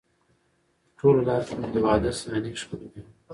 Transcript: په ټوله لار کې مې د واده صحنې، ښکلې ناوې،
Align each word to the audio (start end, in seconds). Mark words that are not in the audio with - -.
په 0.83 0.91
ټوله 0.97 1.21
لار 1.27 1.41
کې 1.47 1.53
مې 1.59 1.67
د 1.73 1.77
واده 1.85 2.11
صحنې، 2.19 2.51
ښکلې 2.61 2.87
ناوې، 2.93 3.01